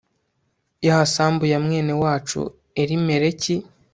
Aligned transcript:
ya 0.87 0.99
sambu 1.13 1.43
ya 1.51 1.59
mwene 1.65 1.93
wacu 2.03 2.41
elimeleki 2.81 3.55